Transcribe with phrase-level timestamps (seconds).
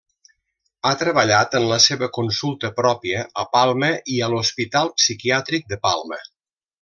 [0.87, 6.19] Ha treballat en la seva consulta pròpia a Palma i a l'Hospital Psiquiàtric de Palma.